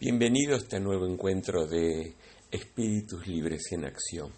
Bienvenido 0.00 0.54
a 0.54 0.56
este 0.56 0.80
nuevo 0.80 1.06
encuentro 1.06 1.66
de 1.66 2.14
Espíritus 2.50 3.26
Libres 3.26 3.70
en 3.72 3.84
Acción. 3.84 4.32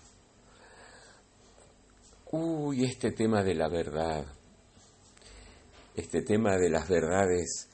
Uy, 2.32 2.84
este 2.84 3.12
tema 3.12 3.44
de 3.44 3.54
la 3.54 3.68
verdad, 3.68 4.26
este 5.94 6.22
tema 6.22 6.56
de 6.56 6.68
las 6.68 6.88
verdades, 6.88 7.68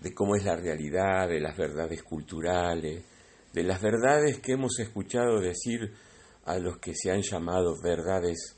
de 0.00 0.12
cómo 0.12 0.34
es 0.34 0.44
la 0.44 0.56
realidad, 0.56 1.28
de 1.28 1.38
las 1.38 1.56
verdades 1.56 2.02
culturales, 2.02 3.04
de 3.52 3.62
las 3.62 3.80
verdades 3.80 4.40
que 4.40 4.54
hemos 4.54 4.80
escuchado 4.80 5.38
decir 5.38 5.94
a 6.44 6.58
los 6.58 6.78
que 6.78 6.92
se 6.92 7.12
han 7.12 7.22
llamado 7.22 7.80
verdades 7.80 8.56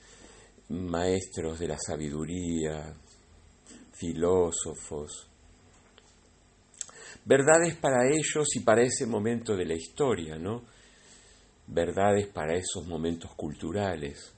maestros 0.71 1.59
de 1.59 1.69
la 1.69 1.77
sabiduría, 1.79 2.97
filósofos, 3.93 5.29
verdades 7.25 7.77
para 7.77 8.07
ellos 8.07 8.49
y 8.55 8.61
para 8.61 8.83
ese 8.83 9.07
momento 9.07 9.57
de 9.57 9.65
la 9.65 9.75
historia, 9.75 10.37
¿no? 10.37 10.65
Verdades 11.67 12.29
para 12.29 12.55
esos 12.55 12.87
momentos 12.87 13.35
culturales, 13.35 14.35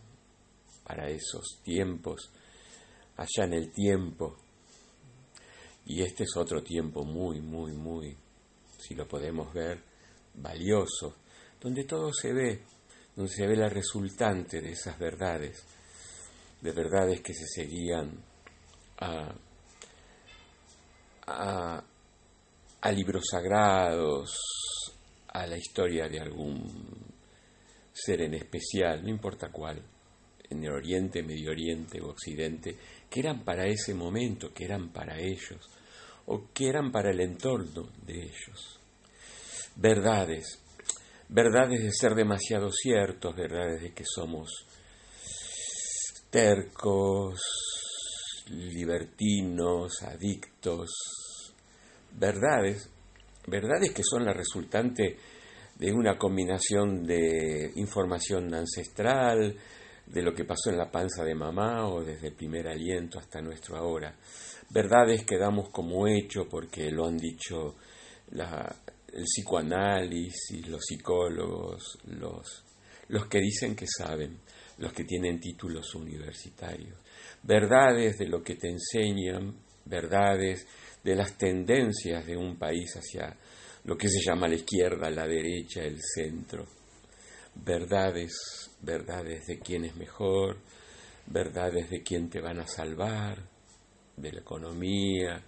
para 0.84 1.08
esos 1.08 1.60
tiempos, 1.64 2.30
allá 3.16 3.44
en 3.44 3.52
el 3.54 3.72
tiempo. 3.72 4.36
Y 5.86 6.02
este 6.02 6.24
es 6.24 6.36
otro 6.36 6.62
tiempo 6.62 7.04
muy, 7.04 7.40
muy, 7.40 7.72
muy, 7.72 8.16
si 8.78 8.94
lo 8.94 9.06
podemos 9.06 9.52
ver, 9.52 9.82
valioso, 10.34 11.16
donde 11.60 11.84
todo 11.84 12.12
se 12.12 12.32
ve, 12.32 12.62
donde 13.14 13.32
se 13.32 13.46
ve 13.46 13.56
la 13.56 13.68
resultante 13.68 14.60
de 14.60 14.72
esas 14.72 14.98
verdades, 14.98 15.64
de 16.60 16.72
verdades 16.72 17.20
que 17.20 17.34
se 17.34 17.46
seguían 17.46 18.22
a, 18.98 19.34
a 21.26 21.84
a 22.86 22.92
libros 22.92 23.24
sagrados, 23.28 24.38
a 25.26 25.44
la 25.44 25.58
historia 25.58 26.08
de 26.08 26.20
algún 26.20 26.62
ser 27.92 28.20
en 28.20 28.34
especial, 28.34 29.02
no 29.02 29.10
importa 29.10 29.50
cuál, 29.50 29.82
en 30.48 30.62
el 30.62 30.70
Oriente, 30.70 31.20
Medio 31.24 31.50
Oriente 31.50 32.00
o 32.00 32.10
Occidente, 32.10 32.78
que 33.10 33.18
eran 33.18 33.42
para 33.42 33.66
ese 33.66 33.92
momento, 33.92 34.54
que 34.54 34.66
eran 34.66 34.92
para 34.92 35.18
ellos, 35.18 35.68
o 36.26 36.52
que 36.54 36.68
eran 36.68 36.92
para 36.92 37.10
el 37.10 37.18
entorno 37.18 37.90
de 38.04 38.22
ellos. 38.22 38.78
Verdades, 39.74 40.62
verdades 41.28 41.82
de 41.82 41.90
ser 41.90 42.14
demasiado 42.14 42.70
ciertos, 42.70 43.34
verdades 43.34 43.82
de 43.82 43.92
que 43.92 44.04
somos 44.04 44.64
tercos, 46.30 47.40
libertinos, 48.46 50.04
adictos, 50.04 51.25
verdades, 52.18 52.90
verdades 53.46 53.92
que 53.92 54.02
son 54.02 54.24
la 54.24 54.32
resultante 54.32 55.16
de 55.78 55.92
una 55.92 56.16
combinación 56.16 57.04
de 57.04 57.72
información 57.76 58.52
ancestral, 58.54 59.56
de 60.06 60.22
lo 60.22 60.32
que 60.32 60.44
pasó 60.44 60.70
en 60.70 60.78
la 60.78 60.90
panza 60.90 61.24
de 61.24 61.34
mamá 61.34 61.88
o 61.88 62.02
desde 62.02 62.28
el 62.28 62.34
primer 62.34 62.68
aliento 62.68 63.18
hasta 63.18 63.40
nuestro 63.40 63.76
ahora. 63.76 64.16
Verdades 64.70 65.24
que 65.24 65.36
damos 65.36 65.68
como 65.70 66.06
hecho 66.06 66.48
porque 66.48 66.90
lo 66.90 67.06
han 67.06 67.16
dicho 67.16 67.76
el 68.32 69.24
psicoanálisis, 69.24 70.66
los 70.68 70.84
psicólogos, 70.84 71.98
los, 72.06 72.64
los 73.08 73.26
que 73.26 73.40
dicen 73.40 73.74
que 73.74 73.86
saben, 73.86 74.38
los 74.78 74.92
que 74.92 75.04
tienen 75.04 75.40
títulos 75.40 75.94
universitarios. 75.94 76.98
Verdades 77.42 78.18
de 78.18 78.28
lo 78.28 78.42
que 78.42 78.56
te 78.56 78.68
enseñan, 78.68 79.54
verdades 79.86 80.66
de 81.02 81.14
las 81.14 81.36
tendencias 81.38 82.26
de 82.26 82.36
un 82.36 82.58
país 82.58 82.94
hacia 82.96 83.36
lo 83.84 83.96
que 83.96 84.08
se 84.08 84.20
llama 84.20 84.48
la 84.48 84.56
izquierda, 84.56 85.08
la 85.10 85.26
derecha, 85.26 85.82
el 85.82 86.00
centro. 86.00 86.66
Verdades, 87.54 88.70
verdades 88.82 89.46
de 89.46 89.58
quién 89.60 89.84
es 89.84 89.96
mejor, 89.96 90.58
verdades 91.26 91.88
de 91.90 92.02
quién 92.02 92.28
te 92.28 92.40
van 92.40 92.58
a 92.58 92.66
salvar, 92.66 93.42
de 94.16 94.32
la 94.32 94.40
economía, 94.40 95.42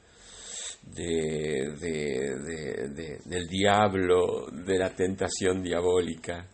de, 0.82 1.72
del 3.24 3.48
diablo, 3.48 4.46
de 4.50 4.78
la 4.78 4.94
tentación 4.94 5.62
diabólica. 5.62 6.46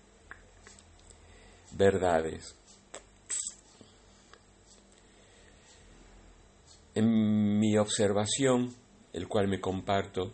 Verdades. 1.73 2.57
En 6.95 7.44
observación, 7.79 8.75
el 9.13 9.29
cual 9.29 9.49
me 9.49 9.61
comparto 9.61 10.33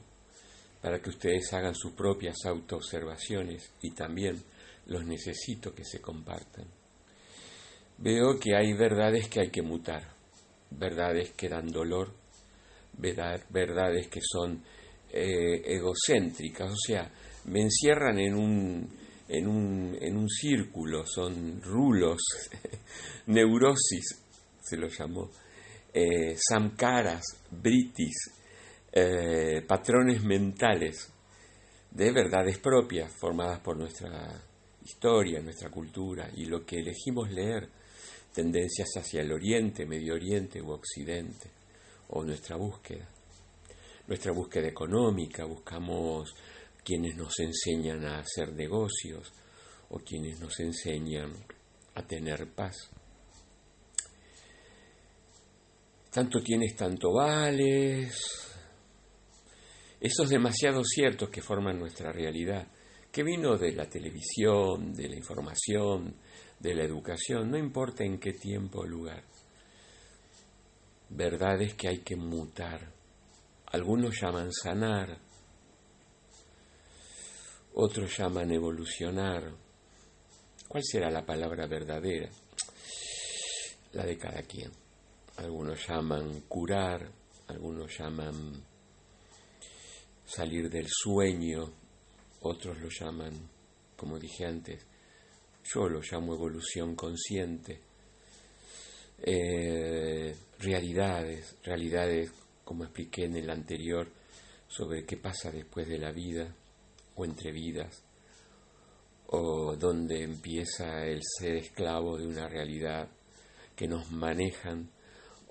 para 0.80 1.00
que 1.00 1.10
ustedes 1.10 1.52
hagan 1.52 1.74
sus 1.74 1.92
propias 1.92 2.36
autoobservaciones 2.46 3.70
y 3.82 3.90
también 3.92 4.42
los 4.86 5.04
necesito 5.04 5.74
que 5.74 5.84
se 5.84 6.00
compartan. 6.00 6.66
Veo 7.98 8.38
que 8.38 8.56
hay 8.56 8.72
verdades 8.72 9.28
que 9.28 9.40
hay 9.40 9.50
que 9.50 9.62
mutar, 9.62 10.08
verdades 10.70 11.32
que 11.32 11.48
dan 11.48 11.66
dolor, 11.66 12.14
verdades 12.96 14.08
que 14.08 14.20
son 14.22 14.62
eh, 15.12 15.62
egocéntricas, 15.66 16.70
o 16.70 16.76
sea, 16.86 17.10
me 17.44 17.62
encierran 17.62 18.18
en 18.18 18.34
un, 18.34 18.88
en 19.28 19.46
un, 19.46 19.98
en 20.00 20.16
un 20.16 20.28
círculo, 20.28 21.04
son 21.06 21.60
rulos, 21.60 22.20
neurosis, 23.26 24.22
se 24.62 24.76
lo 24.76 24.88
llamó, 24.88 25.30
eh, 25.92 26.36
samkaras, 26.36 27.22
britis, 27.50 28.30
eh, 28.92 29.62
patrones 29.66 30.22
mentales 30.22 31.12
de 31.90 32.12
verdades 32.12 32.58
propias 32.58 33.12
formadas 33.12 33.60
por 33.60 33.76
nuestra 33.76 34.42
historia, 34.84 35.40
nuestra 35.40 35.70
cultura 35.70 36.30
y 36.34 36.46
lo 36.46 36.64
que 36.64 36.76
elegimos 36.76 37.30
leer, 37.30 37.68
tendencias 38.32 38.88
hacia 38.96 39.22
el 39.22 39.32
oriente, 39.32 39.86
medio 39.86 40.14
oriente 40.14 40.60
u 40.62 40.70
occidente, 40.70 41.50
o 42.08 42.24
nuestra 42.24 42.56
búsqueda. 42.56 43.08
Nuestra 44.06 44.32
búsqueda 44.32 44.68
económica, 44.68 45.44
buscamos 45.44 46.34
quienes 46.84 47.16
nos 47.16 47.38
enseñan 47.40 48.04
a 48.04 48.20
hacer 48.20 48.52
negocios 48.52 49.32
o 49.90 49.98
quienes 49.98 50.40
nos 50.40 50.58
enseñan 50.60 51.32
a 51.94 52.02
tener 52.02 52.48
paz. 52.54 52.90
Tanto 56.10 56.40
tienes, 56.42 56.74
tanto 56.74 57.12
vales, 57.12 58.50
esos 60.00 60.28
demasiado 60.28 60.82
ciertos 60.82 61.28
que 61.28 61.42
forman 61.42 61.78
nuestra 61.78 62.10
realidad, 62.10 62.66
que 63.12 63.22
vino 63.22 63.56
de 63.56 63.72
la 63.72 63.86
televisión, 63.86 64.92
de 64.92 65.08
la 65.08 65.16
información, 65.16 66.16
de 66.58 66.74
la 66.74 66.84
educación, 66.84 67.50
no 67.50 67.58
importa 67.58 68.02
en 68.02 68.18
qué 68.18 68.32
tiempo 68.32 68.80
o 68.80 68.86
lugar. 68.86 69.22
Verdades 71.10 71.74
que 71.74 71.88
hay 71.88 71.98
que 71.98 72.16
mutar. 72.16 72.92
Algunos 73.66 74.20
llaman 74.20 74.50
sanar, 74.52 75.18
otros 77.74 78.16
llaman 78.16 78.50
evolucionar. 78.50 79.54
¿Cuál 80.66 80.82
será 80.84 81.10
la 81.10 81.24
palabra 81.24 81.66
verdadera? 81.66 82.30
La 83.92 84.04
de 84.04 84.16
cada 84.16 84.42
quien. 84.42 84.79
Algunos 85.40 85.88
llaman 85.88 86.42
curar, 86.48 87.10
algunos 87.48 87.98
llaman 87.98 88.62
salir 90.26 90.68
del 90.68 90.86
sueño, 90.86 91.72
otros 92.42 92.78
lo 92.78 92.90
llaman, 92.90 93.48
como 93.96 94.18
dije 94.18 94.44
antes, 94.44 94.84
yo 95.64 95.88
lo 95.88 96.02
llamo 96.02 96.34
evolución 96.34 96.94
consciente, 96.94 97.80
eh, 99.22 100.36
realidades, 100.58 101.56
realidades 101.64 102.30
como 102.62 102.84
expliqué 102.84 103.24
en 103.24 103.36
el 103.36 103.48
anterior 103.48 104.12
sobre 104.68 105.06
qué 105.06 105.16
pasa 105.16 105.50
después 105.50 105.88
de 105.88 105.98
la 105.98 106.12
vida 106.12 106.54
o 107.14 107.24
entre 107.24 107.50
vidas, 107.50 108.04
o 109.28 109.74
donde 109.74 110.22
empieza 110.22 111.06
el 111.06 111.22
ser 111.22 111.56
esclavo 111.56 112.18
de 112.18 112.26
una 112.26 112.46
realidad 112.46 113.08
que 113.74 113.88
nos 113.88 114.10
manejan, 114.10 114.90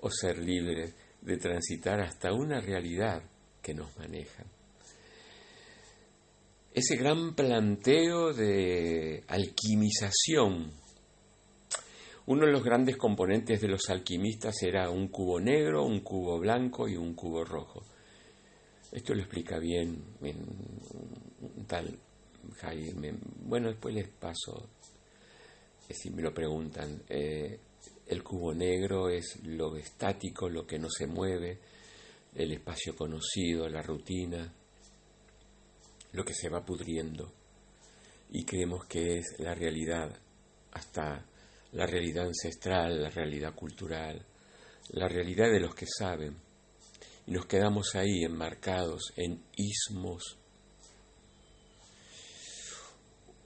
o 0.00 0.10
ser 0.10 0.38
libres 0.38 0.94
de 1.20 1.36
transitar 1.36 2.00
hasta 2.00 2.32
una 2.32 2.60
realidad 2.60 3.22
que 3.62 3.74
nos 3.74 3.96
manejan 3.98 4.46
ese 6.72 6.96
gran 6.96 7.34
planteo 7.34 8.32
de 8.32 9.24
alquimización. 9.28 10.72
Uno 12.26 12.46
de 12.46 12.52
los 12.52 12.62
grandes 12.62 12.96
componentes 12.96 13.60
de 13.60 13.68
los 13.68 13.90
alquimistas 13.90 14.62
era 14.62 14.88
un 14.88 15.08
cubo 15.08 15.40
negro, 15.40 15.84
un 15.84 16.00
cubo 16.00 16.38
blanco 16.38 16.88
y 16.88 16.96
un 16.96 17.14
cubo 17.14 17.44
rojo. 17.44 17.82
Esto 18.92 19.14
lo 19.14 19.20
explica 19.20 19.58
bien 19.58 20.00
en 20.22 21.66
tal 21.66 21.98
Jaime. 22.58 23.14
Bueno, 23.42 23.68
después 23.68 23.94
les 23.94 24.08
paso, 24.08 24.68
si 25.88 26.10
me 26.10 26.22
lo 26.22 26.32
preguntan. 26.32 27.02
Eh, 27.08 27.58
el 28.10 28.22
cubo 28.22 28.52
negro 28.52 29.08
es 29.08 29.40
lo 29.44 29.76
estático, 29.76 30.48
lo 30.48 30.66
que 30.66 30.78
no 30.78 30.88
se 30.90 31.06
mueve, 31.06 31.58
el 32.34 32.52
espacio 32.52 32.94
conocido, 32.94 33.68
la 33.68 33.82
rutina 33.82 34.54
lo 36.12 36.24
que 36.24 36.34
se 36.34 36.48
va 36.48 36.64
pudriendo 36.64 37.32
y 38.30 38.44
creemos 38.44 38.86
que 38.86 39.18
es 39.18 39.36
la 39.38 39.54
realidad, 39.54 40.16
hasta 40.72 41.26
la 41.72 41.86
realidad 41.86 42.26
ancestral, 42.26 43.02
la 43.02 43.10
realidad 43.10 43.54
cultural, 43.54 44.24
la 44.90 45.08
realidad 45.08 45.50
de 45.50 45.60
los 45.60 45.74
que 45.74 45.86
saben. 45.86 46.36
Y 47.26 47.32
nos 47.32 47.46
quedamos 47.46 47.94
ahí 47.96 48.22
enmarcados 48.24 49.12
en 49.16 49.42
ismos. 49.56 50.38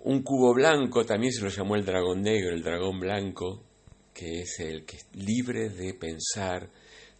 Un 0.00 0.22
cubo 0.22 0.52
blanco 0.52 1.06
también 1.06 1.32
se 1.32 1.42
lo 1.42 1.48
llamó 1.48 1.76
el 1.76 1.84
dragón 1.84 2.22
negro, 2.22 2.54
el 2.54 2.62
dragón 2.62 3.00
blanco, 3.00 3.62
que 4.14 4.42
es 4.42 4.60
el 4.60 4.84
que 4.84 4.96
es 4.96 5.06
libre 5.14 5.68
de 5.68 5.92
pensar, 5.94 6.70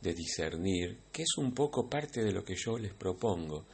de 0.00 0.14
discernir, 0.14 0.98
que 1.12 1.22
es 1.22 1.36
un 1.36 1.52
poco 1.52 1.88
parte 1.90 2.22
de 2.22 2.32
lo 2.32 2.44
que 2.44 2.54
yo 2.56 2.78
les 2.78 2.94
propongo. 2.94 3.66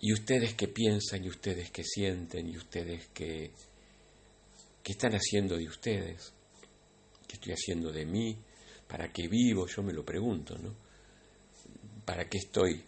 Y 0.00 0.12
ustedes 0.12 0.54
que 0.54 0.68
piensan, 0.68 1.24
y 1.24 1.28
ustedes 1.28 1.70
que 1.70 1.84
sienten, 1.84 2.48
y 2.48 2.56
ustedes 2.56 3.08
que, 3.08 3.52
que 4.82 4.92
están 4.92 5.12
haciendo 5.12 5.56
de 5.56 5.68
ustedes, 5.68 6.32
que 7.28 7.34
estoy 7.34 7.52
haciendo 7.52 7.92
de 7.92 8.06
mí, 8.06 8.36
para 8.88 9.12
qué 9.12 9.28
vivo, 9.28 9.66
yo 9.68 9.82
me 9.82 9.92
lo 9.92 10.04
pregunto, 10.04 10.58
¿no? 10.58 10.74
¿Para 12.04 12.28
qué 12.28 12.38
estoy? 12.38 12.82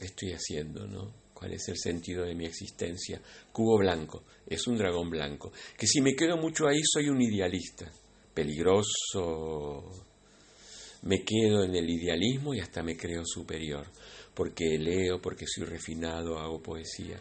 estoy 0.00 0.32
haciendo, 0.32 0.86
no? 0.86 1.12
¿Cuál 1.34 1.54
es 1.54 1.68
el 1.68 1.78
sentido 1.78 2.24
de 2.24 2.34
mi 2.34 2.46
existencia? 2.46 3.20
Cubo 3.52 3.78
blanco, 3.78 4.24
es 4.46 4.66
un 4.66 4.76
dragón 4.76 5.10
blanco, 5.10 5.52
que 5.78 5.86
si 5.86 6.00
me 6.00 6.14
quedo 6.14 6.36
mucho 6.36 6.66
ahí 6.66 6.80
soy 6.82 7.08
un 7.08 7.20
idealista, 7.20 7.90
peligroso, 8.34 9.84
me 11.02 11.24
quedo 11.24 11.64
en 11.64 11.74
el 11.74 11.88
idealismo 11.88 12.54
y 12.54 12.60
hasta 12.60 12.82
me 12.82 12.96
creo 12.96 13.22
superior, 13.24 13.86
porque 14.34 14.78
leo, 14.78 15.20
porque 15.20 15.46
soy 15.46 15.64
refinado, 15.64 16.38
hago 16.38 16.62
poesía. 16.62 17.20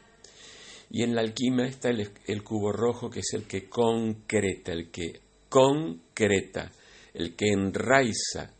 Y 0.91 1.03
en 1.03 1.15
la 1.15 1.21
alquimia 1.21 1.65
está 1.65 1.89
el, 1.89 2.09
el, 2.25 2.43
cubo 2.43 2.71
rojo, 2.71 3.09
que 3.09 3.19
es 3.19 3.33
el 3.33 3.43
que 3.43 3.69
concreta, 3.69 4.71
el 4.71 4.89
que 4.89 5.19
concreta, 5.47 6.71
el 7.13 7.35
que 7.35 7.49
enraiza, 7.49 8.51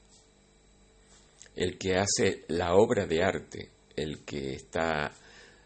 el 1.55 1.77
que 1.77 1.95
hace 1.95 2.45
la 2.49 2.75
obra 2.75 3.05
de 3.05 3.23
arte, 3.23 3.69
el 3.95 4.23
que 4.23 4.53
está 4.53 5.11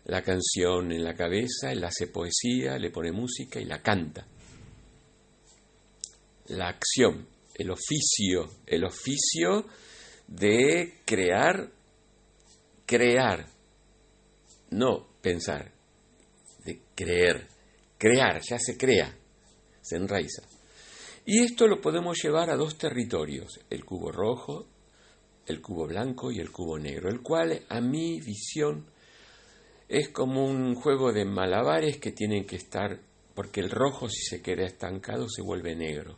la 0.05 0.21
canción 0.21 0.91
en 0.91 1.03
la 1.03 1.13
cabeza, 1.13 1.71
él 1.71 1.83
hace 1.83 2.07
poesía, 2.07 2.77
le 2.77 2.91
pone 2.91 3.11
música 3.11 3.59
y 3.59 3.65
la 3.65 3.81
canta. 3.81 4.25
La 6.47 6.69
acción, 6.69 7.27
el 7.55 7.71
oficio, 7.71 8.49
el 8.65 8.83
oficio 8.83 9.65
de 10.27 11.01
crear, 11.05 11.69
crear, 12.85 13.47
no 14.71 15.07
pensar, 15.21 15.71
de 16.65 16.81
creer, 16.95 17.47
crear, 17.97 18.41
ya 18.41 18.57
se 18.59 18.77
crea, 18.77 19.15
se 19.81 19.95
enraiza. 19.95 20.43
Y 21.25 21.39
esto 21.43 21.67
lo 21.67 21.79
podemos 21.79 22.21
llevar 22.21 22.49
a 22.49 22.57
dos 22.57 22.77
territorios, 22.77 23.59
el 23.69 23.85
cubo 23.85 24.11
rojo, 24.11 24.67
el 25.45 25.61
cubo 25.61 25.87
blanco 25.87 26.31
y 26.31 26.39
el 26.39 26.51
cubo 26.51 26.77
negro, 26.77 27.09
el 27.09 27.21
cual 27.21 27.61
a 27.69 27.81
mi 27.81 28.19
visión 28.19 28.85
es 29.87 30.09
como 30.09 30.45
un 30.45 30.75
juego 30.75 31.13
de 31.13 31.25
malabares 31.25 31.97
que 31.97 32.11
tienen 32.11 32.45
que 32.45 32.55
estar, 32.55 32.99
porque 33.35 33.61
el 33.61 33.69
rojo 33.69 34.09
si 34.09 34.21
se 34.23 34.41
queda 34.41 34.65
estancado 34.65 35.27
se 35.29 35.41
vuelve 35.41 35.75
negro. 35.75 36.17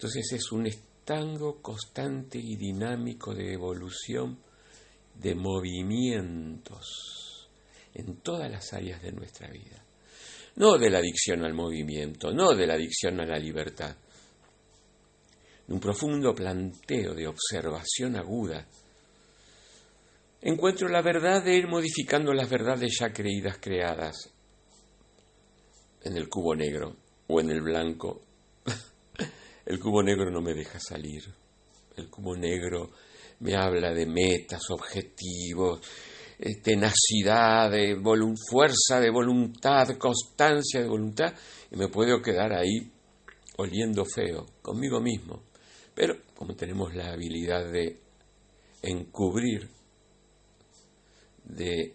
Entonces 0.00 0.32
es 0.32 0.50
un 0.52 0.66
estango 0.66 1.60
constante 1.60 2.38
y 2.38 2.56
dinámico 2.56 3.34
de 3.34 3.52
evolución, 3.52 4.38
de 5.14 5.34
movimientos 5.34 7.46
en 7.92 8.16
todas 8.22 8.50
las 8.50 8.72
áreas 8.72 9.02
de 9.02 9.12
nuestra 9.12 9.50
vida. 9.50 9.84
No 10.56 10.78
de 10.78 10.88
la 10.88 11.00
adicción 11.00 11.44
al 11.44 11.52
movimiento, 11.52 12.32
no 12.32 12.54
de 12.54 12.66
la 12.66 12.76
adicción 12.76 13.20
a 13.20 13.26
la 13.26 13.38
libertad. 13.38 13.94
Un 15.68 15.78
profundo 15.78 16.34
planteo 16.34 17.12
de 17.12 17.26
observación 17.26 18.16
aguda, 18.16 18.66
encuentro 20.40 20.88
la 20.88 21.02
verdad 21.02 21.44
de 21.44 21.58
ir 21.58 21.68
modificando 21.68 22.32
las 22.32 22.48
verdades 22.48 22.96
ya 22.98 23.12
creídas 23.12 23.58
creadas 23.60 24.30
en 26.02 26.16
el 26.16 26.30
cubo 26.30 26.56
negro 26.56 26.96
o 27.26 27.38
en 27.38 27.50
el 27.50 27.60
blanco 27.60 28.22
el 29.70 29.78
cubo 29.78 30.02
negro 30.02 30.28
no 30.32 30.40
me 30.40 30.52
deja 30.52 30.80
salir. 30.80 31.22
El 31.96 32.10
cubo 32.10 32.36
negro 32.36 32.90
me 33.38 33.54
habla 33.54 33.94
de 33.94 34.04
metas, 34.04 34.62
objetivos, 34.68 35.80
eh, 36.40 36.56
tenacidad, 36.60 37.70
de 37.70 37.96
fuerza 38.50 38.98
de 38.98 39.10
voluntad, 39.10 39.96
constancia 39.96 40.80
de 40.80 40.88
voluntad, 40.88 41.32
y 41.70 41.76
me 41.76 41.86
puedo 41.86 42.20
quedar 42.20 42.52
ahí 42.52 42.90
oliendo 43.58 44.04
feo, 44.04 44.44
conmigo 44.60 45.00
mismo. 45.00 45.44
Pero 45.94 46.16
como 46.34 46.56
tenemos 46.56 46.92
la 46.96 47.12
habilidad 47.12 47.70
de 47.70 47.96
encubrir 48.82 49.68
de 51.44 51.94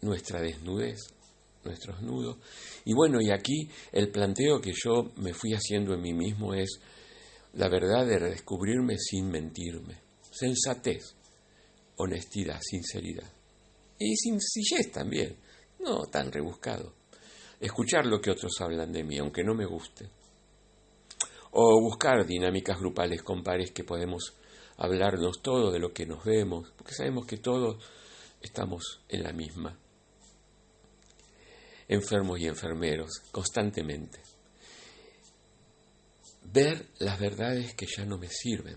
nuestra 0.00 0.40
desnudez, 0.40 1.00
nuestros 1.64 2.00
nudos, 2.00 2.38
y 2.86 2.94
bueno, 2.94 3.20
y 3.20 3.30
aquí 3.30 3.68
el 3.92 4.08
planteo 4.08 4.58
que 4.58 4.72
yo 4.72 5.12
me 5.16 5.34
fui 5.34 5.52
haciendo 5.52 5.92
en 5.92 6.00
mí 6.00 6.14
mismo 6.14 6.54
es, 6.54 6.80
la 7.54 7.68
verdad 7.68 8.06
de 8.06 8.18
redescubrirme 8.18 8.96
sin 8.98 9.28
mentirme. 9.28 9.98
Sensatez, 10.30 11.14
honestidad, 11.96 12.60
sinceridad. 12.62 13.30
Y 13.98 14.16
sencillez 14.16 14.92
también, 14.92 15.36
no 15.80 16.06
tan 16.06 16.30
rebuscado. 16.30 16.94
Escuchar 17.58 18.06
lo 18.06 18.20
que 18.20 18.30
otros 18.30 18.52
hablan 18.60 18.92
de 18.92 19.04
mí, 19.04 19.18
aunque 19.18 19.44
no 19.44 19.54
me 19.54 19.66
guste. 19.66 20.08
O 21.52 21.80
buscar 21.80 22.24
dinámicas 22.24 22.78
grupales 22.78 23.22
con 23.22 23.42
pares 23.42 23.72
que 23.72 23.84
podemos 23.84 24.34
hablarnos 24.76 25.42
todo 25.42 25.70
de 25.70 25.78
lo 25.78 25.92
que 25.92 26.06
nos 26.06 26.24
vemos, 26.24 26.72
porque 26.76 26.94
sabemos 26.94 27.26
que 27.26 27.36
todos 27.36 27.82
estamos 28.40 29.02
en 29.08 29.22
la 29.24 29.32
misma. 29.32 29.76
Enfermos 31.88 32.38
y 32.38 32.46
enfermeros, 32.46 33.10
constantemente 33.32 34.20
ver 36.52 36.88
las 36.98 37.18
verdades 37.18 37.74
que 37.74 37.86
ya 37.86 38.04
no 38.04 38.18
me 38.18 38.28
sirven, 38.28 38.76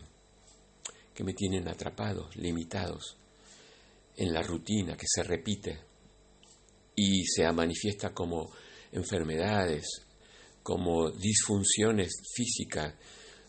que 1.14 1.24
me 1.24 1.34
tienen 1.34 1.68
atrapados, 1.68 2.36
limitados, 2.36 3.18
en 4.16 4.32
la 4.32 4.44
rutina 4.44 4.96
que 4.96 5.08
se 5.08 5.24
repite 5.24 5.80
y 6.96 7.26
se 7.26 7.52
manifiesta 7.52 8.14
como 8.14 8.52
enfermedades, 8.92 9.86
como 10.62 11.10
disfunciones 11.12 12.12
físicas, 12.36 12.94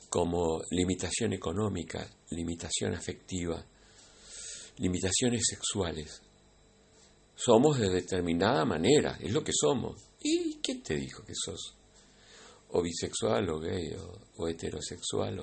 como 0.09 0.63
limitación 0.71 1.33
económica, 1.33 2.09
limitación 2.31 2.95
afectiva, 2.95 3.65
limitaciones 4.79 5.43
sexuales. 5.49 6.23
Somos 7.37 7.79
de 7.79 7.91
determinada 7.91 8.65
manera, 8.65 9.19
es 9.21 9.33
lo 9.33 9.43
que 9.43 9.53
somos. 9.53 10.01
¿Y 10.21 10.61
quién 10.63 10.83
te 10.83 10.95
dijo 10.95 11.25
que 11.25 11.35
sos? 11.35 11.77
O 12.75 12.83
bisexual 12.83 13.49
o 13.51 13.61
gay 13.61 13.95
o, 14.37 14.49
heterosexual 14.49 15.39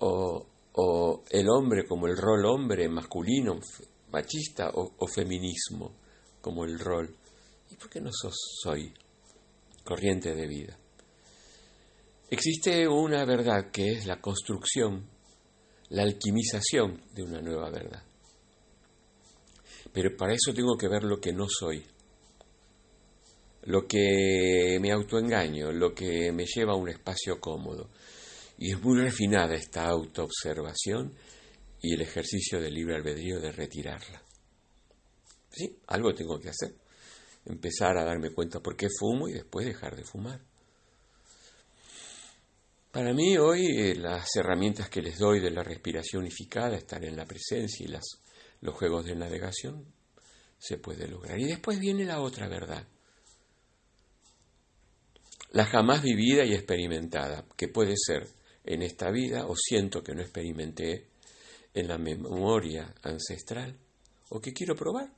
o, 0.00 0.46
o, 0.74 1.24
el 1.30 1.48
hombre 1.48 1.86
como 1.86 2.08
el 2.08 2.16
rol 2.16 2.44
hombre 2.46 2.88
masculino, 2.88 3.60
machista 4.10 4.70
o, 4.74 5.06
feminismo 5.06 5.94
como 6.40 6.64
el 6.64 6.78
rol. 6.78 7.14
¿Y 7.70 7.76
por 7.76 7.88
qué 7.88 8.00
no 8.00 8.10
sos, 8.12 8.34
soy 8.62 8.92
corriente 9.84 10.34
de 10.34 10.46
vida? 10.46 10.76
Existe 12.28 12.88
una 12.88 13.24
verdad 13.24 13.70
que 13.70 13.92
es 13.92 14.06
la 14.06 14.20
construcción, 14.20 15.08
la 15.90 16.02
alquimización 16.02 17.00
de 17.14 17.22
una 17.22 17.40
nueva 17.40 17.70
verdad. 17.70 18.02
Pero 19.92 20.16
para 20.16 20.32
eso 20.32 20.52
tengo 20.52 20.76
que 20.76 20.88
ver 20.88 21.04
lo 21.04 21.20
que 21.20 21.32
no 21.32 21.46
soy 21.48 21.84
lo 23.64 23.86
que 23.86 24.78
me 24.80 24.90
autoengaño, 24.90 25.70
lo 25.72 25.94
que 25.94 26.32
me 26.32 26.44
lleva 26.46 26.72
a 26.72 26.76
un 26.76 26.88
espacio 26.88 27.38
cómodo. 27.38 27.90
Y 28.58 28.72
es 28.72 28.80
muy 28.80 29.00
refinada 29.00 29.54
esta 29.54 29.86
autoobservación 29.86 31.14
y 31.80 31.94
el 31.94 32.00
ejercicio 32.00 32.60
del 32.60 32.74
libre 32.74 32.96
albedrío 32.96 33.40
de 33.40 33.52
retirarla. 33.52 34.22
Sí, 35.50 35.78
algo 35.88 36.14
tengo 36.14 36.38
que 36.40 36.48
hacer. 36.48 36.74
Empezar 37.44 37.96
a 37.98 38.04
darme 38.04 38.30
cuenta 38.30 38.60
por 38.60 38.76
qué 38.76 38.88
fumo 38.88 39.28
y 39.28 39.32
después 39.32 39.66
dejar 39.66 39.96
de 39.96 40.04
fumar. 40.04 40.40
Para 42.90 43.12
mí 43.14 43.36
hoy 43.38 43.66
eh, 43.66 43.94
las 43.94 44.36
herramientas 44.36 44.88
que 44.90 45.02
les 45.02 45.18
doy 45.18 45.40
de 45.40 45.50
la 45.50 45.62
respiración 45.62 46.22
unificada, 46.22 46.76
estar 46.76 47.04
en 47.04 47.16
la 47.16 47.24
presencia 47.24 47.84
y 47.84 47.88
las, 47.88 48.04
los 48.60 48.74
juegos 48.74 49.06
de 49.06 49.16
navegación, 49.16 49.86
se 50.58 50.78
puede 50.78 51.08
lograr. 51.08 51.38
Y 51.40 51.46
después 51.46 51.80
viene 51.80 52.04
la 52.04 52.20
otra 52.20 52.48
verdad 52.48 52.86
la 55.52 55.66
jamás 55.66 56.02
vivida 56.02 56.44
y 56.44 56.54
experimentada, 56.54 57.44
que 57.56 57.68
puede 57.68 57.94
ser 57.96 58.26
en 58.64 58.82
esta 58.82 59.10
vida 59.10 59.46
o 59.46 59.54
siento 59.54 60.02
que 60.02 60.14
no 60.14 60.22
experimenté 60.22 61.08
en 61.74 61.88
la 61.88 61.98
memoria 61.98 62.94
ancestral 63.02 63.76
o 64.30 64.40
que 64.40 64.52
quiero 64.52 64.74
probar. 64.74 65.12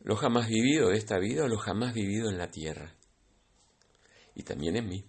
lo 0.00 0.14
jamás 0.14 0.48
vivido 0.48 0.90
de 0.90 0.98
esta 0.98 1.18
vida 1.18 1.44
o 1.44 1.48
lo 1.48 1.58
jamás 1.58 1.92
vivido 1.92 2.30
en 2.30 2.38
la 2.38 2.48
tierra. 2.48 2.94
Y 4.36 4.44
también 4.44 4.76
en 4.76 4.86
mí. 4.86 5.04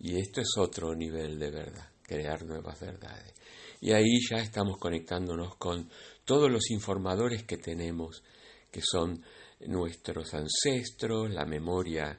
Y 0.00 0.18
esto 0.18 0.40
es 0.40 0.48
otro 0.58 0.96
nivel 0.96 1.38
de 1.38 1.52
verdad, 1.52 1.88
crear 2.02 2.44
nuevas 2.44 2.80
verdades. 2.80 3.32
Y 3.80 3.92
ahí 3.92 4.18
ya 4.28 4.38
estamos 4.38 4.76
conectándonos 4.78 5.54
con 5.54 5.88
todos 6.24 6.50
los 6.50 6.68
informadores 6.72 7.44
que 7.44 7.58
tenemos, 7.58 8.24
que 8.72 8.80
son 8.82 9.22
nuestros 9.66 10.34
ancestros, 10.34 11.30
la 11.30 11.44
memoria 11.44 12.18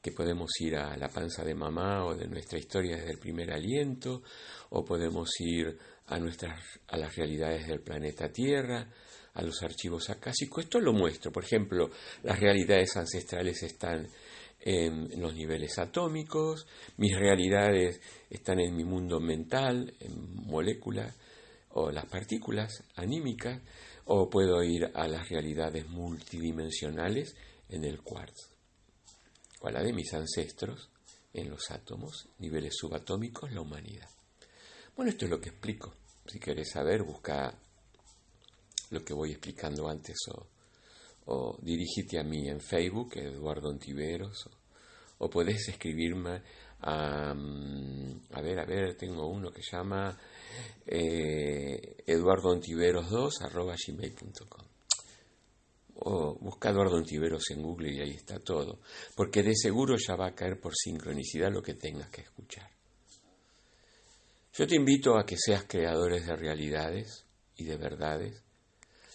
que 0.00 0.12
podemos 0.12 0.50
ir 0.60 0.76
a 0.76 0.96
la 0.96 1.08
panza 1.08 1.42
de 1.42 1.54
mamá 1.54 2.04
o 2.04 2.14
de 2.14 2.28
nuestra 2.28 2.58
historia 2.58 2.96
desde 2.96 3.12
el 3.12 3.18
primer 3.18 3.50
aliento, 3.52 4.22
o 4.70 4.84
podemos 4.84 5.30
ir 5.40 5.78
a, 6.06 6.18
nuestras, 6.18 6.60
a 6.88 6.96
las 6.96 7.16
realidades 7.16 7.66
del 7.66 7.80
planeta 7.80 8.28
Tierra, 8.28 8.86
a 9.32 9.42
los 9.42 9.62
archivos 9.62 10.10
acásicos. 10.10 10.64
Esto 10.64 10.78
lo 10.78 10.92
muestro. 10.92 11.32
Por 11.32 11.44
ejemplo, 11.44 11.90
las 12.22 12.38
realidades 12.38 12.96
ancestrales 12.96 13.62
están 13.62 14.06
en, 14.60 15.20
los 15.20 15.34
niveles 15.34 15.78
atómicos, 15.78 16.66
mis 16.96 17.16
realidades 17.16 18.00
están 18.30 18.60
en 18.60 18.74
mi 18.74 18.84
mundo 18.84 19.20
mental, 19.20 19.92
en 20.00 20.34
moléculas 20.46 21.14
o 21.76 21.90
las 21.90 22.06
partículas 22.06 22.84
anímicas, 22.96 23.60
o 24.06 24.30
puedo 24.30 24.62
ir 24.62 24.90
a 24.94 25.08
las 25.08 25.28
realidades 25.28 25.88
multidimensionales 25.88 27.36
en 27.68 27.84
el 27.84 28.02
quartz, 28.02 28.48
o 29.60 29.68
a 29.68 29.72
la 29.72 29.82
de 29.82 29.92
mis 29.92 30.12
ancestros 30.14 30.88
en 31.32 31.50
los 31.50 31.70
átomos, 31.70 32.28
niveles 32.38 32.74
subatómicos, 32.76 33.52
la 33.52 33.60
humanidad. 33.60 34.08
Bueno, 34.96 35.10
esto 35.10 35.24
es 35.24 35.30
lo 35.30 35.40
que 35.40 35.48
explico. 35.48 35.92
Si 36.26 36.38
querés 36.38 36.70
saber, 36.70 37.02
busca 37.02 37.52
lo 38.90 39.04
que 39.04 39.12
voy 39.12 39.32
explicando 39.32 39.88
antes 39.88 40.16
o, 40.28 40.46
o 41.26 41.58
dirigite 41.60 42.20
a 42.20 42.22
mí 42.22 42.48
en 42.48 42.60
Facebook, 42.60 43.16
Eduardo 43.16 43.70
Ontiveros, 43.70 44.48
o, 45.18 45.28
podés 45.28 45.68
escribirme 45.68 46.42
a, 46.86 48.40
ver, 48.42 48.58
a 48.58 48.64
ver, 48.64 48.96
tengo 48.96 49.26
uno 49.26 49.50
que 49.50 49.62
llama 49.62 50.16
eh, 50.86 51.96
eduardoontiveros2 52.06 53.42
arroba 53.42 53.74
gmail.com 53.74 54.74
o 55.96 56.34
busca 56.40 56.70
Eduardo 56.70 56.96
Ontiveros 56.96 57.50
en 57.50 57.62
Google 57.62 57.92
y 57.92 58.00
ahí 58.00 58.10
está 58.10 58.38
todo, 58.40 58.80
porque 59.14 59.42
de 59.42 59.54
seguro 59.54 59.96
ya 59.96 60.16
va 60.16 60.28
a 60.28 60.34
caer 60.34 60.60
por 60.60 60.74
sincronicidad 60.74 61.52
lo 61.52 61.62
que 61.62 61.74
tengas 61.74 62.10
que 62.10 62.22
escuchar. 62.22 62.68
Yo 64.52 64.66
te 64.66 64.76
invito 64.76 65.16
a 65.18 65.24
que 65.24 65.36
seas 65.36 65.64
creadores 65.64 66.26
de 66.26 66.36
realidades 66.36 67.26
y 67.56 67.64
de 67.64 67.76
verdades, 67.76 68.42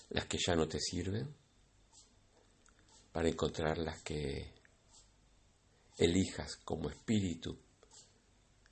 las 0.09 0.25
que 0.25 0.37
ya 0.45 0.55
no 0.55 0.67
te 0.67 0.79
sirven, 0.79 1.33
para 3.11 3.29
encontrar 3.29 3.77
las 3.77 4.01
que 4.01 4.53
elijas 5.99 6.55
como 6.63 6.89
espíritu 6.89 7.57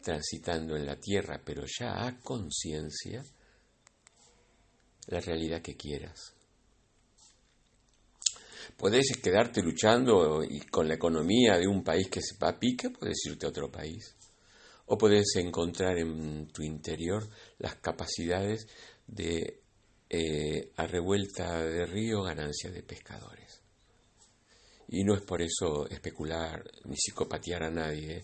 transitando 0.02 0.76
en 0.76 0.86
la 0.86 0.96
tierra, 0.96 1.42
pero 1.44 1.64
ya 1.66 2.08
a 2.08 2.18
conciencia, 2.20 3.24
la 5.08 5.20
realidad 5.20 5.62
que 5.62 5.76
quieras. 5.76 6.34
Puedes 8.78 9.18
quedarte 9.22 9.62
luchando 9.62 10.42
con 10.72 10.88
la 10.88 10.94
economía 10.94 11.58
de 11.58 11.68
un 11.68 11.84
país 11.84 12.10
que 12.10 12.22
se 12.22 12.38
va 12.38 12.50
a 12.50 12.60
pique, 12.60 12.90
puedes 12.90 13.18
irte 13.26 13.46
a 13.46 13.50
otro 13.50 13.72
país. 13.72 14.16
O 14.86 14.98
puedes 14.98 15.36
encontrar 15.36 15.98
en 15.98 16.48
tu 16.48 16.64
interior 16.64 17.28
las 17.58 17.76
capacidades 17.76 18.68
de 19.06 19.62
eh, 20.10 20.72
a 20.78 20.88
revuelta 20.88 21.62
de 21.64 21.86
río 21.86 22.24
ganancia 22.24 22.72
de 22.72 22.84
pescadores. 22.84 23.47
Y 24.90 25.04
no 25.04 25.16
es 25.16 25.22
por 25.22 25.42
eso 25.42 25.88
especular 25.90 26.64
ni 26.86 26.96
psicopatear 26.96 27.64
a 27.64 27.70
nadie, 27.70 28.24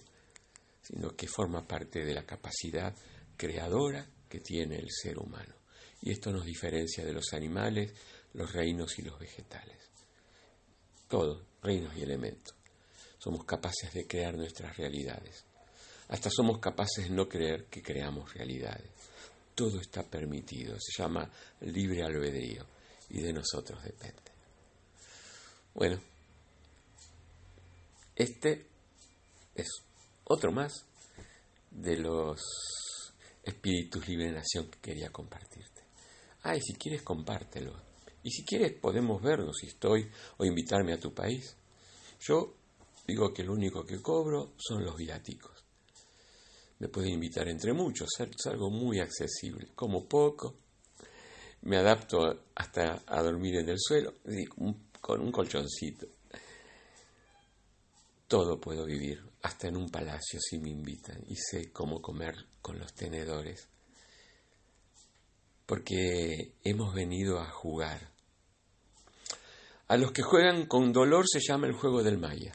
sino 0.82 1.16
que 1.16 1.28
forma 1.28 1.68
parte 1.68 2.06
de 2.06 2.14
la 2.14 2.26
capacidad 2.26 2.96
creadora 3.36 4.08
que 4.30 4.40
tiene 4.40 4.78
el 4.78 4.90
ser 4.90 5.18
humano. 5.18 5.54
Y 6.02 6.12
esto 6.12 6.32
nos 6.32 6.46
diferencia 6.46 7.06
de 7.06 7.14
los 7.14 7.34
animales, 7.34 7.94
los 8.34 8.52
reinos 8.52 8.98
y 9.00 9.02
los 9.04 9.20
vegetales. 9.20 9.78
Todos, 11.08 11.44
reinos 11.62 11.96
y 11.96 12.04
elementos. 12.04 12.56
Somos 13.18 13.46
capaces 13.46 13.94
de 13.94 14.08
crear 14.08 14.36
nuestras 14.36 14.76
realidades. 14.76 15.46
Hasta 16.10 16.30
somos 16.30 16.60
capaces 16.60 17.06
de 17.06 17.16
no 17.16 17.28
creer 17.28 17.66
que 17.66 17.82
creamos 17.82 18.34
realidades. 18.34 18.90
Todo 19.56 19.80
está 19.80 20.04
permitido, 20.04 20.76
se 20.80 21.02
llama 21.02 21.30
libre 21.62 22.04
albedrío 22.04 22.66
y 23.10 23.22
de 23.22 23.32
nosotros 23.32 23.84
depende. 23.84 24.32
Bueno, 25.74 26.02
este 28.16 28.68
es 29.56 29.68
otro 30.26 30.52
más 30.52 30.86
de 31.72 31.98
los 31.98 32.42
espíritus 33.44 34.08
libre 34.08 34.32
nación 34.32 34.70
que 34.70 34.80
quería 34.80 35.10
compartirte. 35.10 35.84
Ah, 36.44 36.56
y 36.56 36.62
si 36.62 36.74
quieres 36.74 37.02
compártelo. 37.02 37.74
Y 38.24 38.32
si 38.32 38.46
quieres 38.46 38.74
podemos 38.80 39.22
vernos 39.22 39.58
si 39.60 39.68
estoy 39.68 40.10
o 40.38 40.46
invitarme 40.46 40.94
a 40.94 41.00
tu 41.00 41.14
país. 41.14 41.56
Yo 42.20 42.56
digo 43.06 43.34
que 43.34 43.44
lo 43.44 43.54
único 43.54 43.86
que 43.86 44.02
cobro 44.02 44.54
son 44.58 44.86
los 44.86 44.96
viáticos 44.96 45.64
me 46.84 46.90
pueden 46.90 47.14
invitar 47.14 47.48
entre 47.48 47.72
muchos, 47.72 48.10
es 48.20 48.46
algo 48.46 48.70
muy 48.70 49.00
accesible, 49.00 49.70
como 49.74 50.06
poco, 50.06 50.58
me 51.62 51.78
adapto 51.78 52.48
hasta 52.56 53.04
a 53.08 53.22
dormir 53.22 53.56
en 53.56 53.70
el 53.70 53.78
suelo, 53.80 54.16
con 55.00 55.22
un 55.22 55.32
colchoncito. 55.32 56.08
Todo 58.34 58.60
puedo 58.60 58.86
vivir, 58.86 59.24
hasta 59.44 59.68
en 59.68 59.78
un 59.78 59.92
palacio 59.92 60.40
si 60.40 60.58
me 60.58 60.72
invitan, 60.72 61.24
y 61.28 61.36
sé 61.36 61.72
cómo 61.72 62.02
comer 62.02 62.34
con 62.64 62.80
los 62.80 62.92
tenedores, 62.96 63.70
porque 65.68 66.56
hemos 66.64 66.96
venido 66.96 67.40
a 67.40 67.52
jugar. 67.52 68.10
A 69.88 69.98
los 69.98 70.12
que 70.14 70.24
juegan 70.24 70.66
con 70.66 70.92
dolor 70.92 71.26
se 71.28 71.42
llama 71.48 71.68
el 71.68 71.74
juego 71.74 72.02
del 72.02 72.18
Maya 72.18 72.54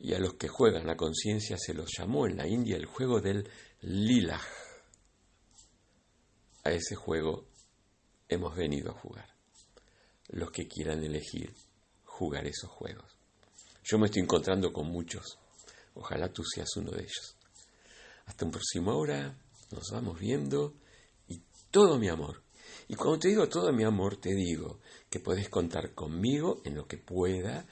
y 0.00 0.12
a 0.14 0.18
los 0.18 0.34
que 0.34 0.48
juegan 0.48 0.88
la 0.88 0.96
conciencia 0.96 1.56
se 1.56 1.72
los 1.72 1.88
llamó 1.96 2.26
en 2.26 2.36
la 2.36 2.48
India 2.48 2.74
el 2.74 2.86
juego 2.86 3.20
del 3.20 3.48
lilaj. 3.82 4.44
A 6.64 6.72
ese 6.72 6.96
juego 6.96 7.46
hemos 8.28 8.56
venido 8.56 8.90
a 8.90 8.98
jugar. 8.98 9.36
Los 10.30 10.50
que 10.50 10.66
quieran 10.66 11.04
elegir 11.04 11.54
jugar 12.02 12.44
esos 12.48 12.70
juegos. 12.70 13.19
Yo 13.82 13.98
me 13.98 14.06
estoy 14.06 14.22
encontrando 14.22 14.72
con 14.72 14.88
muchos. 14.88 15.38
Ojalá 15.94 16.32
tú 16.32 16.42
seas 16.44 16.68
uno 16.76 16.90
de 16.92 17.02
ellos. 17.02 17.36
Hasta 18.26 18.44
un 18.44 18.50
próximo 18.50 18.96
hora, 18.96 19.36
nos 19.70 19.90
vamos 19.90 20.18
viendo 20.18 20.74
y 21.28 21.42
todo 21.70 21.98
mi 21.98 22.08
amor. 22.08 22.42
Y 22.88 22.94
cuando 22.94 23.18
te 23.20 23.28
digo 23.28 23.48
todo 23.48 23.72
mi 23.72 23.84
amor, 23.84 24.16
te 24.16 24.34
digo 24.34 24.80
que 25.08 25.20
puedes 25.20 25.48
contar 25.48 25.94
conmigo 25.94 26.60
en 26.64 26.74
lo 26.76 26.86
que 26.86 26.98
pueda 26.98 27.66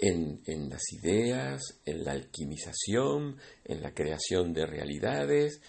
en, 0.00 0.70
las 0.70 0.92
ideas, 0.92 1.80
en 1.84 2.04
la 2.04 2.12
alquimización, 2.12 3.36
en 3.64 3.82
la 3.82 3.92
creación 3.92 4.52
de 4.52 4.66
realidades 4.66 5.60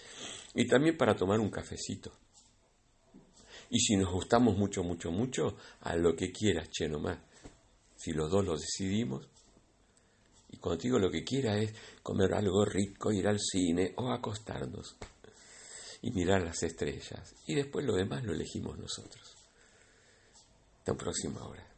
y 0.54 0.66
también 0.66 0.96
para 0.96 1.14
tomar 1.14 1.38
un 1.38 1.50
cafecito. 1.50 2.12
Y 3.70 3.78
si 3.80 3.96
nos 3.96 4.12
gustamos 4.12 4.56
mucho, 4.56 4.82
mucho, 4.82 5.10
mucho, 5.10 5.56
a 5.80 5.96
lo 5.96 6.14
que 6.14 6.30
quieras, 6.30 6.68
che, 6.70 6.88
nomás. 6.88 7.18
Si 7.96 8.12
los 8.12 8.30
dos 8.30 8.44
lo 8.44 8.56
decidimos. 8.56 9.28
Y 10.52 10.58
cuando 10.58 10.82
digo 10.82 10.98
lo 10.98 11.10
que 11.10 11.24
quiera 11.24 11.58
es 11.58 11.74
comer 12.02 12.34
algo 12.34 12.64
rico, 12.64 13.10
ir 13.10 13.26
al 13.26 13.40
cine 13.40 13.92
o 13.96 14.12
acostarnos 14.12 14.96
y 16.02 16.10
mirar 16.12 16.42
las 16.42 16.62
estrellas. 16.62 17.34
Y 17.46 17.54
después 17.54 17.84
lo 17.84 17.94
demás 17.94 18.24
lo 18.24 18.32
elegimos 18.32 18.78
nosotros. 18.78 19.34
Hasta 20.78 20.92
la 20.92 20.98
próxima 20.98 21.44
hora. 21.44 21.71